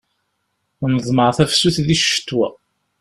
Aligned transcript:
Neḍmeɛ 0.91 1.29
tafsut 1.37 1.77
di 1.87 1.97
ccetwa. 2.01 2.47